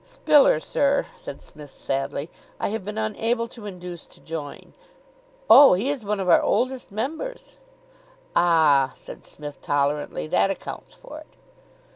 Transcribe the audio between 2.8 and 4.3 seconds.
been unable to induce to